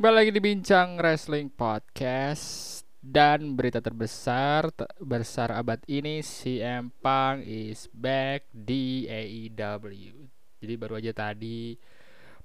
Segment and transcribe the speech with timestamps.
[0.00, 2.80] Kembali lagi di Bincang Wrestling Podcast.
[3.04, 10.24] Dan berita terbesar te- besar abad ini CM Punk is back di AEW
[10.56, 11.76] Jadi baru aja tadi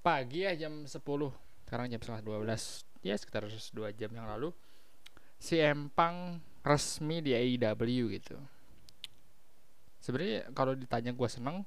[0.03, 0.99] pagi ya jam 10
[1.63, 4.51] Sekarang jam setengah 12 Ya sekitar 2 jam yang lalu.
[5.39, 8.35] CM Punk resmi di AEW gitu.
[10.03, 11.63] Sebenarnya kalau ditanya gue seneng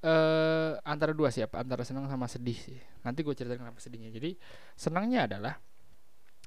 [0.00, 0.47] eh
[0.88, 2.80] antara dua sih antara senang sama sedih sih.
[3.04, 4.08] Nanti gue ceritain kenapa sedihnya.
[4.08, 4.40] Jadi
[4.72, 5.54] senangnya adalah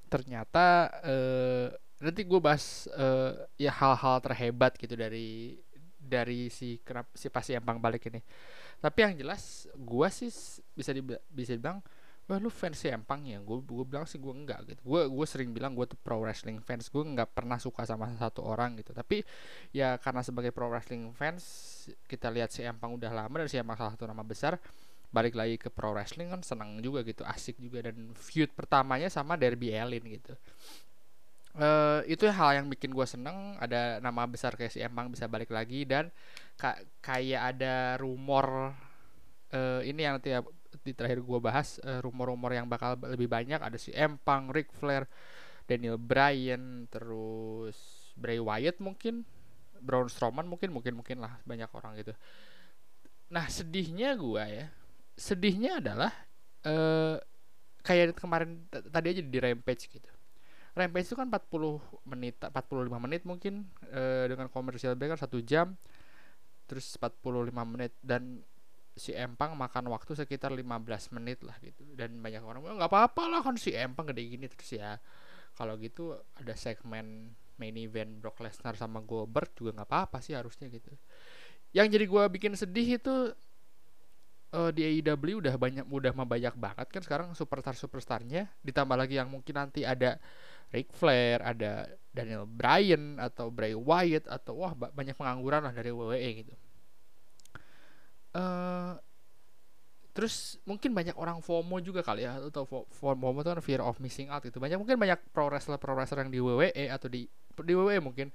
[0.09, 1.67] ternyata eh
[2.01, 5.61] nanti gue bahas eh, ya hal-hal terhebat gitu dari
[6.01, 8.19] dari si kenapa si pasti empang balik ini.
[8.81, 10.33] Tapi yang jelas gue sih
[10.73, 11.85] bisa di, bisa dibilang
[12.31, 13.43] wah lu fans si empang ya?
[13.43, 14.79] Gue gue bilang sih gue enggak gitu.
[14.87, 16.87] Gue gue sering bilang gue tuh pro wrestling fans.
[16.87, 18.95] Gue nggak pernah suka sama satu orang gitu.
[18.95, 19.19] Tapi
[19.75, 21.43] ya karena sebagai pro wrestling fans
[22.07, 24.55] kita lihat si empang udah lama dan si empang salah satu nama besar
[25.11, 27.27] balik lagi ke pro wrestling kan senang juga gitu.
[27.27, 27.83] Asik juga.
[27.91, 30.31] Dan feud pertamanya sama Derby Allin gitu.
[31.59, 33.59] Eh itu hal yang bikin gue seneng.
[33.59, 36.07] Ada nama besar kayak si Empang bisa balik lagi dan
[36.55, 38.71] ka- kayak ada rumor
[39.51, 40.31] eh ini yang nanti
[40.79, 45.05] di terakhir gue bahas eh, rumor-rumor yang bakal lebih banyak ada si Empang, Ric Flair,
[45.67, 47.75] Daniel Bryan, terus
[48.15, 49.27] Bray Wyatt mungkin,
[49.81, 52.13] Braun Strowman mungkin mungkin mungkin lah banyak orang gitu.
[53.31, 54.67] Nah sedihnya gue ya,
[55.15, 56.11] sedihnya adalah
[56.61, 57.17] eh
[57.81, 60.11] kayak kemarin tadi aja di Rampage gitu.
[60.71, 65.75] Rampage itu kan 40 menit, 45 menit mungkin eh, dengan komersial break kan satu jam,
[66.69, 68.39] terus 45 menit dan
[68.95, 71.83] si Empang makan waktu sekitar 15 menit lah gitu.
[71.95, 74.45] Dan banyak orang bilang nggak apa-apa lah kan si Empang gede gini.
[74.51, 74.99] Terus ya
[75.55, 80.67] kalau gitu ada segmen main event Brock Lesnar sama Goldberg juga nggak apa-apa sih harusnya
[80.71, 80.91] gitu.
[81.71, 83.15] Yang jadi gua bikin sedih itu
[84.51, 89.31] eh, di AEW udah banyak udah banyak banget kan sekarang superstar superstarnya ditambah lagi yang
[89.31, 90.19] mungkin nanti ada
[90.71, 95.91] Ric Flair ada Daniel Bryan atau Bray Wyatt atau wah ba- banyak pengangguran lah dari
[95.91, 96.53] WWE gitu
[98.35, 98.91] eh
[100.11, 103.95] terus mungkin banyak orang FOMO juga kali ya atau fo- FOMO itu kan fear of
[104.03, 104.59] missing out gitu.
[104.59, 107.23] Banyak mungkin banyak pro wrestler pro wrestler yang di WWE atau di
[107.63, 108.27] di WWE mungkin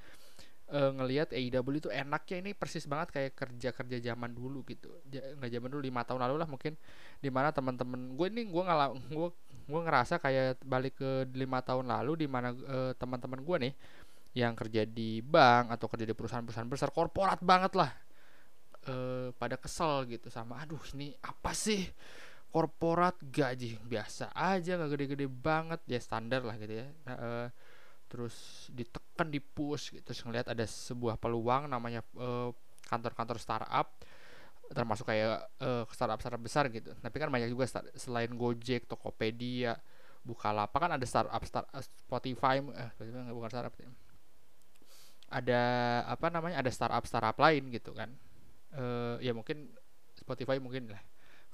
[0.73, 4.89] eh, ngelihat AEW itu enaknya ini persis banget kayak kerja kerja zaman dulu gitu.
[5.13, 6.73] Nggak zaman dulu lima tahun lalu lah mungkin
[7.21, 9.29] di mana teman-teman gue ini gue ngalah gue
[9.67, 13.75] gue ngerasa kayak balik ke lima tahun lalu di mana eh, teman-teman gue nih
[14.37, 17.91] yang kerja di bank atau kerja di perusahaan-perusahaan besar korporat banget lah
[18.87, 21.87] eh, pada kesel gitu sama aduh ini apa sih?
[22.55, 25.81] Korporat gaji biasa aja nggak gede-gede banget.
[25.91, 26.87] Ya standar lah gitu ya.
[27.07, 27.49] Nah, eh,
[28.11, 30.05] terus ditekan di push gitu.
[30.13, 32.51] Terus ngeliat ada sebuah peluang namanya eh,
[32.89, 33.89] kantor-kantor startup
[34.73, 36.91] termasuk kayak eh, startup startup besar gitu.
[36.99, 39.79] Tapi kan banyak juga start- selain Gojek Tokopedia
[40.27, 42.91] Bukalapak kan ada startup start eh, Spotify eh
[43.31, 43.75] bukan startup
[45.27, 45.63] ada
[46.07, 48.11] apa namanya ada startup startup lain gitu kan
[48.77, 49.73] eh ya mungkin
[50.13, 51.03] Spotify mungkin lah.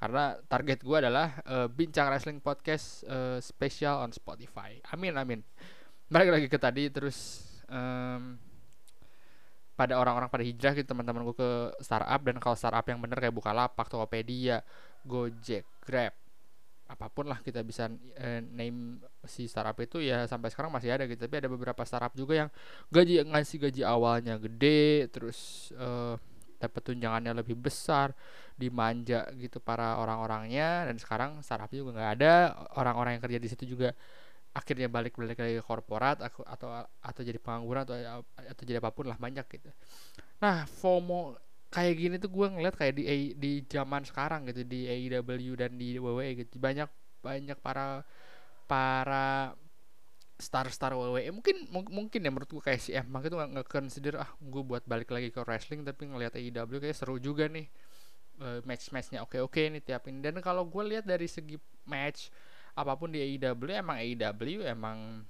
[0.03, 4.83] Karena target gue adalah eh, bincang wrestling podcast eh, spesial on Spotify.
[4.91, 5.41] Amin amin.
[6.11, 8.37] Balik lagi ke tadi terus em,
[9.72, 11.50] pada orang-orang pada hijrah gitu teman-teman gue ke
[11.81, 14.61] startup dan kalau startup yang bener kayak Bukalapak, Tokopedia,
[15.06, 16.12] Gojek, Grab
[16.93, 17.88] apa pun lah kita bisa
[18.21, 21.25] eh, name si startup itu ya sampai sekarang masih ada gitu.
[21.25, 22.50] Tapi ada beberapa startup juga yang
[22.93, 26.21] gaji ngasih gaji awalnya gede terus eh,
[26.62, 28.15] dapat tunjangannya lebih besar
[28.55, 32.33] dimanja gitu para orang-orangnya dan sekarang startup juga nggak ada
[32.78, 33.91] orang-orang yang kerja di situ juga
[34.53, 37.97] akhirnya balik balik lagi korporat aku atau atau jadi pengangguran atau
[38.37, 39.73] atau jadi apa pun lah banyak gitu.
[40.45, 41.41] Nah FOMO
[41.73, 45.97] kayak gini tuh gue ngeliat kayak di di zaman sekarang gitu di AEW dan di
[45.97, 46.61] WWE gitu.
[46.61, 46.89] Banyak
[47.25, 48.05] banyak para
[48.69, 49.56] para
[50.41, 54.31] star-star WWE mungkin mung- mungkin ya menurut gue kayak si Empang itu nggak consider ah
[54.41, 57.69] gue buat balik lagi ke wrestling tapi ngelihat AEW kayak seru juga nih.
[58.43, 60.19] Eh, match-matchnya oke-oke nih tiap ini.
[60.25, 61.56] Dan kalau gue lihat dari segi
[61.87, 62.32] match
[62.75, 65.23] apa pun di AEW emang AEW emang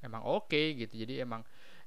[0.00, 0.94] emang oke gitu.
[0.96, 1.42] Jadi emang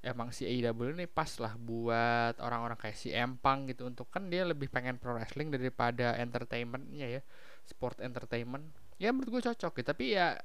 [0.05, 4.45] emang si AEW ini pas lah buat orang-orang kayak si Empang gitu untuk kan dia
[4.45, 7.21] lebih pengen pro wrestling daripada entertainmentnya ya
[7.65, 8.69] sport entertainment.
[9.01, 9.87] Ya menurut gue cocok gitu.
[9.87, 10.37] Tapi ya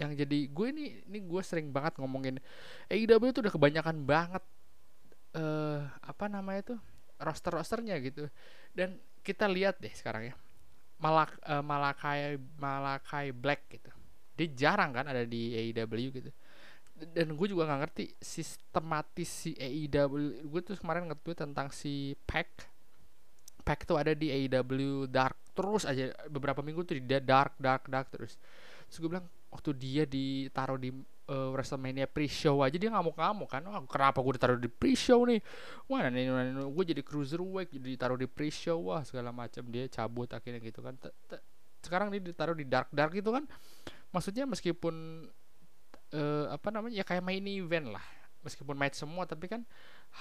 [0.00, 2.40] yang jadi gue ini ini gue sering banget ngomongin
[2.88, 4.40] AEW itu udah kebanyakan banget
[5.36, 6.78] eh apa namanya tuh
[7.20, 8.26] roster rosternya gitu.
[8.72, 10.34] Dan kita lihat deh sekarang ya
[11.00, 13.90] Malak eh, Malakai Malakai Black gitu.
[14.36, 16.30] Dia jarang kan ada di AEW gitu.
[17.00, 22.48] Dan gue juga nggak ngerti sistematis si AEW gue tuh kemarin nge-tweet tentang si Pac.
[23.64, 26.12] Pac tuh ada di AEW Dark terus aja.
[26.28, 28.36] Beberapa minggu tuh di Dark Dark Dark terus.
[28.88, 30.94] Terus gue bilang waktu dia ditaruh di
[31.30, 33.62] uh, WrestleMania pre-show aja dia ngamuk-ngamuk kan.
[33.66, 35.42] Wah kenapa gue ditaruh di pre-show nih?
[35.90, 36.30] Wah nih
[36.70, 40.94] gue jadi cruiserweight jadi ditaruh di pre-show wah segala macam dia cabut akhirnya gitu kan.
[41.82, 43.44] Sekarang dia ditaruh di dark dark gitu kan.
[44.10, 45.26] Maksudnya meskipun
[46.14, 49.62] uh, apa namanya ya kayak main event lah meskipun match semua tapi kan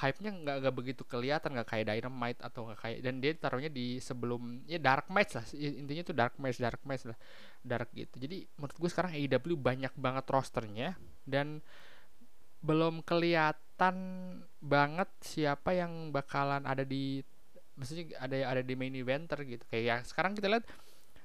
[0.03, 3.97] hype-nya nggak nggak begitu kelihatan nggak kayak Dynamite atau nggak kayak dan dia taruhnya di
[4.03, 7.17] sebelum ya dark match lah intinya tuh dark match dark match lah
[7.63, 8.15] dark gitu.
[8.19, 11.63] Jadi menurut gue sekarang AEW banyak banget rosternya dan
[12.59, 13.95] belum kelihatan
[14.59, 17.23] banget siapa yang bakalan ada di
[17.79, 19.63] maksudnya ada ada di main eventer gitu.
[19.71, 20.67] Kayak ya sekarang kita lihat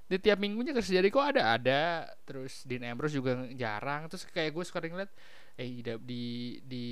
[0.04, 4.64] di tiap minggunya Chris Jericho ada ada terus Dean Ambrose juga jarang terus kayak gue
[4.68, 5.12] sekarang ngeliat
[5.54, 5.70] eh
[6.02, 6.86] di di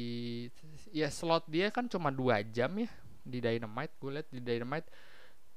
[0.95, 2.91] ya slot dia kan cuma dua jam ya.
[3.23, 4.89] Di Dynamite gue liat di Dynamite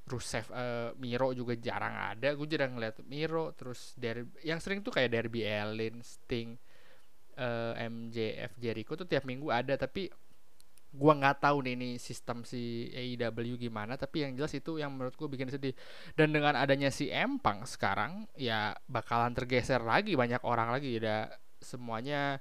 [0.05, 2.33] Rusev uh, Miro juga jarang ada.
[2.37, 6.57] Gue jarang ngeliat Miro terus dari yang sering tuh kayak Derby Allin Sting
[7.41, 9.73] uh, eh, MJF Jericho tuh tiap minggu ada.
[9.77, 10.09] Tapi
[10.95, 13.97] gua nggak tahu nih ini sistem si AEW gimana.
[13.97, 15.73] Tapi yang jelas itu yang menurut gua bikin sedih.
[16.13, 21.01] Dan dengan adanya si Empang sekarang ya bakalan tergeser lagi banyak orang lagi.
[21.01, 22.39] Ya semuanya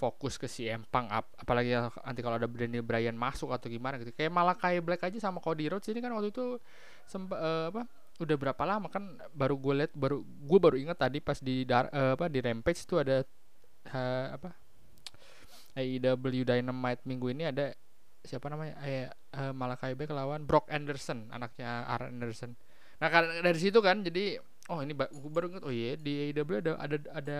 [0.00, 4.16] fokus ke si Empang ap apalagi nanti kalau ada Daniel Bryan masuk atau gimana gitu.
[4.16, 6.56] Kayak malah kayak Black aja sama Cody Rhodes ini kan waktu itu
[7.04, 7.82] sempat uh, eh, apa
[8.20, 11.88] udah berapa lama kan baru gue liat baru gue baru ingat tadi pas di dar,
[11.92, 13.24] uh, apa di Rampage itu ada
[13.92, 14.56] uh, apa
[15.76, 17.76] AEW Dynamite minggu ini ada
[18.24, 18.76] siapa namanya?
[18.84, 22.56] Eh uh, Malakai Black lawan Brock Anderson anaknya Aaron Anderson.
[23.00, 23.08] Nah
[23.44, 26.96] dari situ kan jadi oh ini gue baru inget oh iya di AEW ada ada
[27.16, 27.38] ada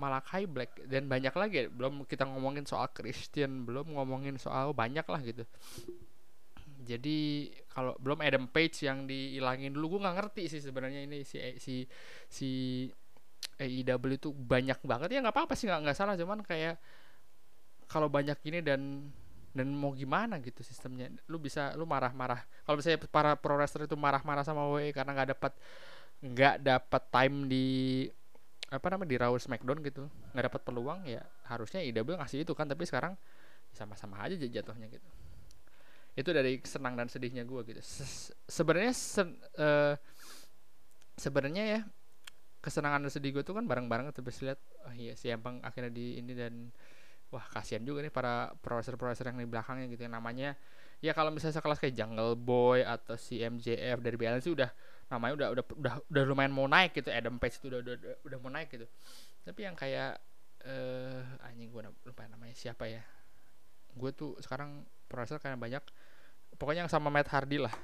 [0.00, 1.68] Malakai Black dan banyak lagi.
[1.68, 5.44] Belum kita ngomongin soal Christian belum ngomongin soal banyak lah gitu.
[6.80, 11.36] Jadi kalau belum Adam Page yang dihilangin dulu gue nggak ngerti sih sebenarnya ini si
[11.60, 11.84] si
[12.26, 12.50] si
[13.60, 15.12] AEW itu banyak banget.
[15.12, 16.16] Ya nggak apa-apa sih nggak nggak salah.
[16.16, 16.80] Cuman kayak
[17.84, 19.12] kalau banyak ini dan
[19.50, 21.12] dan mau gimana gitu sistemnya.
[21.28, 22.40] Lu bisa lu marah-marah.
[22.64, 25.52] Kalau misalnya para pro wrestler itu marah-marah sama WWE karena nggak dapat
[26.20, 27.66] nggak dapat time di
[28.70, 30.06] apa namanya di Raw Smackdown gitu.
[30.32, 33.18] Nggak dapat peluang ya harusnya IW ngasih itu kan tapi sekarang
[33.74, 35.10] sama-sama aja jatuhnya gitu.
[36.14, 37.80] Itu dari senang dan sedihnya gue gitu.
[37.82, 39.22] Se sebenarnya se
[39.58, 39.94] uh,
[41.18, 41.80] sebenarnya ya
[42.62, 46.20] kesenangan dan sedih gue tuh kan bareng-bareng terus lihat oh iya si Empang akhirnya di
[46.20, 46.70] ini dan
[47.32, 50.06] wah kasihan juga nih para profesor-profesor yang di belakangnya gitu.
[50.06, 50.54] Yang namanya
[51.02, 54.70] ya kalau misalnya sekelas kayak Jungle Boy atau si MJF dari BLN sih udah
[55.10, 58.14] namanya udah udah udah udah lumayan mau naik gitu Adam Page itu udah udah udah,
[58.30, 58.86] udah mau naik gitu.
[59.42, 60.22] Tapi yang kayak
[60.60, 63.02] eh uh, anjing gue lupa namanya siapa ya.
[63.98, 65.82] Gue tuh sekarang profesor kayak banyak
[66.54, 67.74] pokoknya yang sama Matt Hardy lah.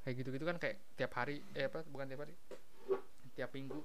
[0.00, 2.32] Kayak gitu gitu kan kayak tiap hari eh apa bukan tiap hari
[3.36, 3.84] tiap minggu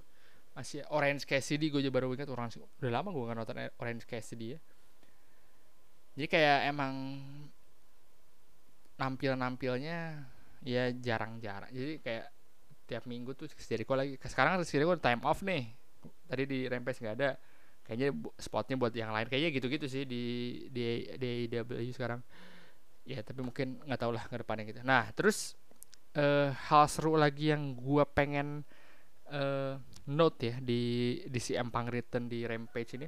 [0.56, 4.60] masih Orange Cassidy gue baru ingat orang udah lama gue nggak nonton Orange Cassidy ya.
[6.16, 6.96] Jadi kayak emang
[8.96, 10.24] nampil nampilnya
[10.64, 11.68] ya jarang-jarang.
[11.76, 12.32] Jadi kayak
[12.86, 14.16] tiap minggu tuh Jericho lagi.
[14.26, 15.74] Sekarang Jericho time off nih.
[16.30, 17.38] Tadi di Rampage nggak ada.
[17.86, 19.28] Kayaknya spotnya buat yang lain.
[19.30, 20.24] Kayaknya gitu-gitu sih di
[20.70, 22.22] di di AEW sekarang.
[23.06, 24.82] Ya tapi mungkin nggak tahu lah ke depannya gitu.
[24.86, 25.54] Nah terus
[26.18, 28.66] uh, hal seru lagi yang gua pengen
[29.30, 29.78] uh,
[30.10, 33.08] note ya di di si Empang Written di Rampage ini.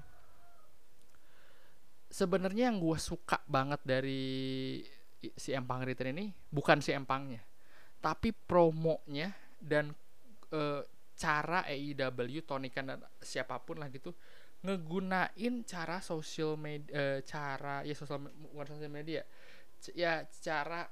[2.07, 4.79] Sebenarnya yang gue suka banget dari
[5.35, 7.43] si Empang Written ini bukan si Empangnya
[7.97, 9.93] tapi promonya dan
[10.53, 10.61] e,
[11.17, 14.13] cara AEW Tonikan dan siapa pun lah gitu
[14.57, 19.21] ngegunain cara sosial media e, cara ya sosial bukan sosial media
[19.93, 20.89] ya cara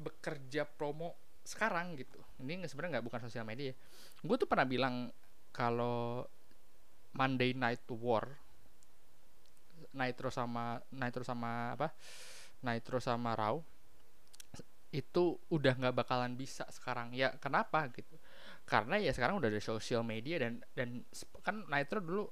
[0.00, 2.20] bekerja promo sekarang gitu.
[2.40, 3.72] Ini sebenarnya nggak bukan sosial media.
[4.24, 5.12] Gue tuh pernah bilang
[5.52, 6.24] kalau
[7.14, 8.26] Monday Night War
[9.90, 11.90] Nitro sama Nitro sama apa?
[12.62, 13.58] Nitro sama Raw
[14.90, 17.14] itu udah nggak bakalan bisa sekarang.
[17.14, 18.18] Ya kenapa gitu?
[18.66, 21.06] Karena ya sekarang udah ada sosial media dan dan
[21.46, 22.24] kan Nitro dulu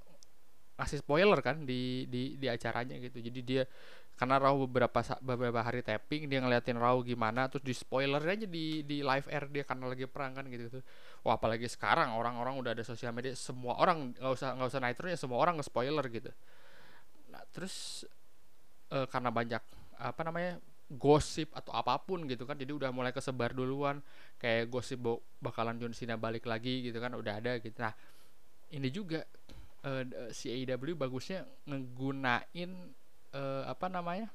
[0.79, 3.19] ngasih spoiler kan di di di acaranya gitu.
[3.19, 3.63] Jadi dia
[4.19, 8.83] karena Raw beberapa beberapa hari tapping dia ngeliatin Raw gimana terus di spoiler aja di
[8.83, 10.83] di live air dia karena lagi perang kan gitu gitu.
[11.23, 15.07] Wah apalagi sekarang orang-orang udah ada sosial media semua orang nggak usah nggak usah Nitro
[15.07, 16.35] ya semua orang nge spoiler gitu.
[17.31, 18.03] Nah terus
[18.91, 19.63] uh, karena banyak
[19.99, 24.01] apa namanya gosip atau apa pun gitu kan jadi udah mulai kesebar duluan
[24.41, 25.05] kayak gosip
[25.37, 27.77] bakalan John Cena balik lagi gitu kan udah ada gitu.
[27.77, 27.93] Nah
[28.73, 29.25] ini juga
[29.85, 32.71] uh, si AEW bagusnya ngegunain
[33.37, 34.33] uh, apa namanya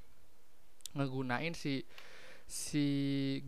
[0.93, 1.81] ngegunain si
[2.45, 2.85] si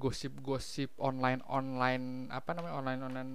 [0.02, 3.34] gosip-gosip online online apa namanya online online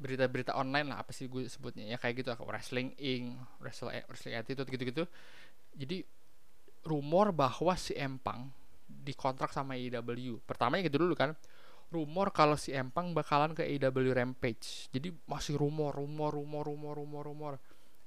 [0.00, 4.66] berita-berita online lah apa sih gue sebutnya ya kayak gitu wrestling ing wrestling wrestling attitude
[4.66, 5.04] gitu-gitu.
[5.76, 6.02] Jadi
[6.84, 8.48] rumor bahwa si Empang
[8.88, 11.32] dikontrak sama AEW pertamanya gitu dulu kan
[11.90, 14.88] rumor kalau si Empang bakalan ke AEW Rampage.
[14.94, 17.54] Jadi masih rumor rumor rumor rumor rumor rumor.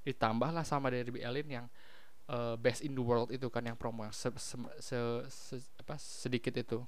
[0.04, 1.66] Ditambahlah sama Derby Allin yang
[2.32, 6.00] uh, best in the world itu kan yang promo yang se, se, se, se apa
[6.00, 6.80] sedikit itu.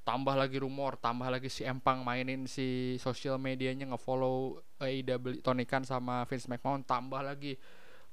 [0.00, 5.84] Tambah lagi rumor, tambah lagi si Empang mainin si sosial medianya ngefollow AEW Tony Khan
[5.84, 7.56] sama Vince McMahon, tambah lagi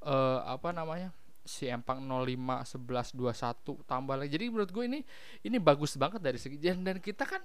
[0.04, 1.12] uh, apa namanya?
[1.48, 4.30] Si Empang 05 11 21 tambah lagi.
[4.36, 5.00] Jadi menurut gue ini
[5.48, 7.42] ini bagus banget dari segi dan, dan kita kan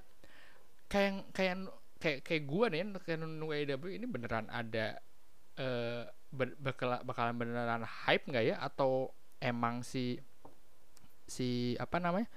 [0.91, 1.55] kayak kayak
[2.03, 4.99] kayak kayak gue nih kayak nunggu AEW ini beneran ada
[5.63, 6.05] uh,
[6.59, 10.19] bakal bakalan beneran hype nggak ya atau emang si
[11.33, 12.29] si apa namanya?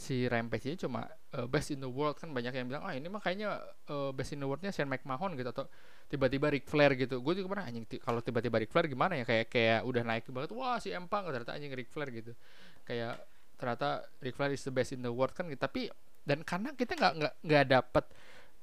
[0.00, 1.04] si Rampage ini cuma
[1.36, 2.16] uh, best in the world.
[2.16, 3.60] Kan banyak yang bilang oh, ini mah kayaknya
[3.92, 5.52] uh, best in the worldnya Shane McMahon gitu.
[5.52, 5.68] Atau
[6.08, 7.20] tiba-tiba Ric Flair gitu.
[7.20, 9.28] Gue juga pernah anjing kalau tiba-tiba Ric Flair gimana ya?
[9.28, 12.32] Kayak kayak udah naik banget wah si Empang ternyata anjing Ric Flair gitu.
[12.88, 13.20] Kayak
[13.60, 15.60] ternyata Ric Flair is the best in the world kan gitu.
[15.60, 15.92] Tapi
[16.24, 18.04] dan karena kita nggak nggak nggak dapet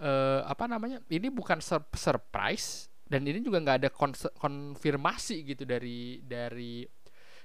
[0.01, 3.89] uh, apa namanya ini bukan sur surprise dan ini juga nggak ada
[4.35, 6.83] konfirmasi gitu dari dari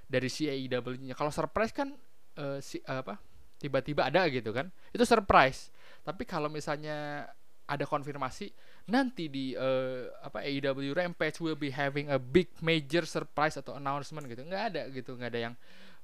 [0.05, 1.95] dari si AEW-nya kalau surprise kan
[2.39, 3.19] uh, si uh, apa
[3.63, 5.71] tiba-tiba ada gitu kan itu surprise.
[6.03, 7.31] Tapi kalau misalnya
[7.63, 8.51] ada konfirmasi
[8.91, 14.27] nanti di uh, apa AEW Rampage will be having a big major surprise atau announcement
[14.27, 14.43] gitu.
[14.43, 15.55] Nggak ada gitu nggak ada yang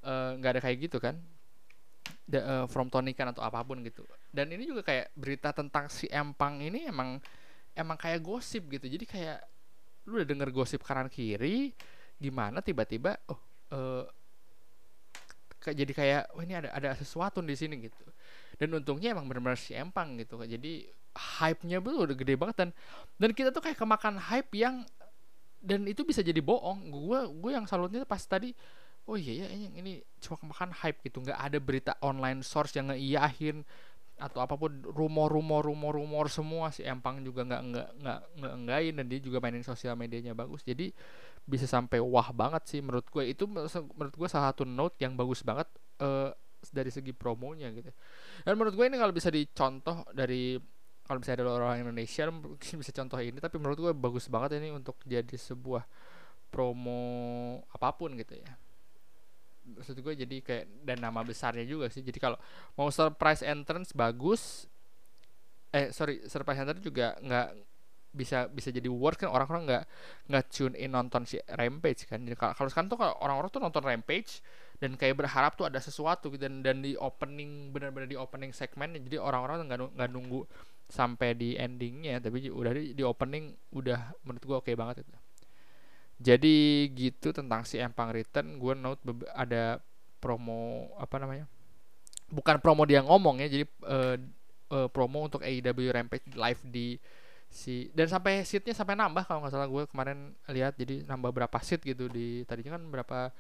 [0.07, 1.19] eh, nggak uh, ada kayak gitu kan.
[2.29, 4.05] The, uh, from Tony kan atau apa pun gitu.
[4.31, 7.19] Dan ini juga kayak berita tentang si Empang ini emang
[7.75, 8.87] emang kayak gosip gitu.
[8.87, 9.43] Jadi kayak
[10.09, 11.77] lu udah denger gosip kanan kiri
[12.19, 13.39] gimana tiba-tiba oh
[13.71, 14.03] uh,
[15.63, 17.97] jadi kayak wah ini ada ada sesuatu di sini gitu.
[18.59, 22.71] Dan untungnya emang benar-benar si empang gitu jadi hype-nya tuh udah gede banget dan
[23.19, 24.87] dan kita tuh kayak kemakan hype yang
[25.59, 26.91] dan itu bisa jadi bohong.
[26.95, 28.55] Gue gue yang salutnya pas tadi
[29.09, 31.19] oh iya ya ini, ini cuma kemakan hype gitu.
[31.25, 33.67] Nggak ada berita online source yang ngeiyahin
[34.19, 34.71] atau apa pun.
[34.87, 39.19] Rumor rumor rumor rumor semua si empang juga nggak nggak nggak nggak enggain dan dia
[39.19, 40.63] juga mainin sosial medianya bagus.
[40.63, 40.95] Jadi
[41.49, 43.25] bisa sampai wah banget sih menurut gue.
[43.25, 45.67] Itu menurut gue salah satu note yang bagus banget
[46.05, 46.31] uh,
[46.69, 47.89] dari segi promonya gitu.
[48.45, 50.61] Dan menurut gue ini kalau bisa dicontoh dari
[51.09, 54.77] kalau bisa ada orang Indonesia mungkin bisa contoh ini tapi menurut gue bagus banget ini
[54.77, 55.89] untuk jadi sebuah
[56.53, 57.01] promo
[57.73, 58.53] apa pun gitu ya.
[59.69, 62.05] Maksud gue jadi kayak dan nama besarnya juga sih.
[62.05, 62.37] Jadi kalau
[62.77, 64.69] mau surprise entrance bagus
[65.69, 67.49] eh sorry surprise entrance juga nggak
[68.19, 69.85] bisa bisa jadi worth kan orang-orang nggak
[70.27, 72.19] nggak tune in nonton si Rampage kan.
[72.27, 74.43] Jadi kalau sekarang tuh orang-orang tuh nonton Rampage
[74.83, 78.95] dan kayak berharap tuh ada sesuatu gitu dan dan di opening benar-benar di opening segmen
[78.95, 80.47] jadi orang-orang nggak nggak nunggu
[80.91, 85.17] sampai di endingnya tapi udah di, di opening udah menurut gua oke okay banget itu.
[86.19, 86.57] Jadi
[86.99, 88.99] gitu tentang si Empang Return gue note
[89.39, 89.79] ada
[90.19, 91.47] promo apa namanya
[92.29, 94.17] bukan promo dia ngomong ya jadi uh,
[94.73, 97.01] uh, promo untuk AEW Rampage live di
[97.49, 101.59] si dan sampai seatnya sampai nambah kalau nggak salah gue kemarin lihat jadi nambah berapa
[101.65, 103.33] seat gitu di tadinya kan berapa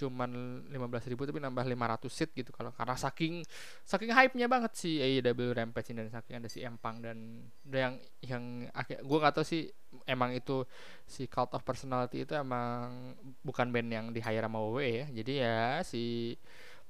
[0.00, 0.30] cuman
[0.72, 3.44] 15 ribu tapi nambah 500 seat gitu kalau karena saking
[3.84, 9.04] saking hype-nya banget si AEW Rampage dan saking ada si Empang dan yang yang akhir
[9.04, 9.68] gue nggak tahu sih
[10.08, 10.64] emang itu
[11.04, 13.12] si Cult of Personality itu emang
[13.44, 16.32] bukan band yang di hire sama WWE ya jadi ya si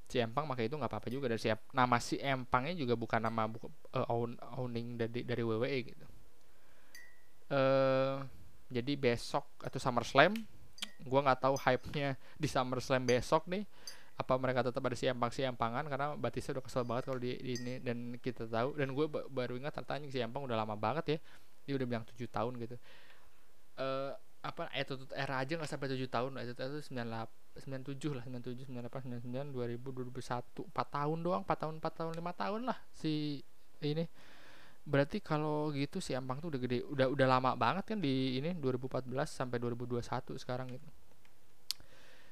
[0.07, 3.47] si Empang makanya itu nggak apa-apa juga dan siap nama si Empangnya juga bukan nama
[3.50, 6.10] buku, uh, own, owning dari dari WWE gitu
[7.50, 8.23] uh,
[8.71, 10.33] jadi besok atau SummerSlam
[11.00, 13.66] gue nggak tahu hype-nya di SummerSlam besok nih
[14.21, 17.40] apa mereka tetap ada si empang si empangan karena Batista udah kesel banget kalau di,
[17.40, 21.16] di ini dan kita tahu dan gue baru ingat tertanya si empang udah lama banget
[21.16, 21.19] ya
[21.64, 22.76] dia udah bilang tujuh tahun gitu.
[23.80, 27.28] Uh, apa attitude era aja nggak sampai tujuh tahun attitude itu sembilan
[27.61, 30.87] sembilan tujuh lah sembilan tujuh sembilan delapan sembilan sembilan dua ribu dua ribu satu empat
[30.97, 33.40] tahun doang empat tahun empat tahun lima tahun lah si
[33.85, 34.04] ini
[34.85, 38.57] berarti kalau gitu si Ampang tuh udah gede udah udah lama banget kan di ini
[38.57, 40.89] 2014 sampai 2021 sekarang gitu.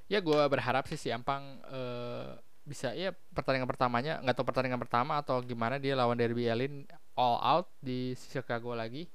[0.09, 5.21] Ya gue berharap sih si Ampang uh, bisa ya pertandingan pertamanya nggak tahu pertandingan pertama
[5.21, 6.85] atau gimana dia lawan Derby Allin
[7.17, 9.09] all out di Chicago lagi.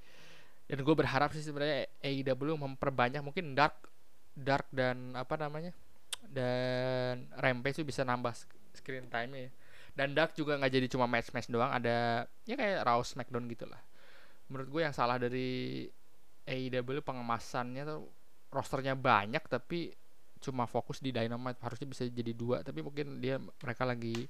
[0.70, 3.76] Dan gue berharap sih sebenarnya AEW memperbanyak mungkin dark
[4.34, 5.74] dark dan apa namanya
[6.30, 8.34] dan Rampage tuh bisa nambah
[8.74, 9.50] screen time ya
[9.94, 13.82] dan Dark juga nggak jadi cuma match match doang ada ya kayak Raw Smackdown gitulah.
[14.50, 15.86] Menurut gue yang salah dari
[16.44, 18.10] AEW pengemasannya tuh
[18.50, 19.94] rosternya banyak tapi
[20.44, 24.28] cuma fokus di Dynamite harusnya bisa jadi dua tapi mungkin dia mereka lagi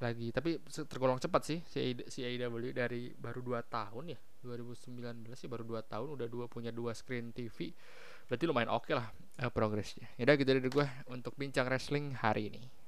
[0.00, 5.66] lagi tapi tergolong cepat sih si, AEW dari baru dua tahun ya 2019 sih baru
[5.66, 7.74] 2 tahun udah dua punya dua screen TV
[8.30, 9.10] berarti lumayan oke okay lah
[9.42, 10.06] uh, progresnya.
[10.14, 12.85] Ya udah gitu dari gue untuk bincang wrestling hari ini